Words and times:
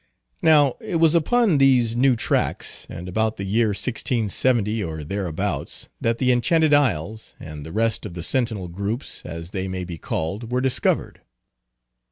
Now 0.41 0.77
it 0.81 0.95
was 0.95 1.13
upon 1.13 1.59
these 1.59 1.95
new 1.95 2.15
tracks, 2.15 2.87
and 2.89 3.07
about 3.07 3.37
the 3.37 3.43
year 3.45 3.67
1670, 3.67 4.81
or 4.83 5.03
thereabouts, 5.03 5.89
that 6.01 6.17
the 6.17 6.31
Enchanted 6.31 6.73
Isles, 6.73 7.35
and 7.39 7.63
the 7.63 7.71
rest 7.71 8.07
of 8.07 8.15
the 8.15 8.23
sentinel 8.23 8.67
groups, 8.67 9.21
as 9.25 9.51
they 9.51 9.67
may 9.67 9.83
be 9.83 9.99
called, 9.99 10.51
were 10.51 10.59
discovered. 10.59 11.21